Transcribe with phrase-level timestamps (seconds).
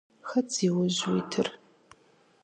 [0.29, 1.47] Хэт зиужь уитыр?